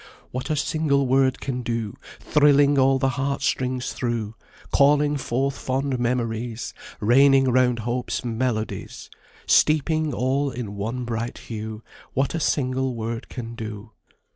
[0.31, 1.95] 'What a single word can do!
[2.19, 4.33] Thrilling all the heart strings through,
[4.71, 9.11] Calling forth fond memories, Raining round hope's melodies,
[9.45, 11.83] Steeping all in one bright hue
[12.13, 13.91] What a single word can do!'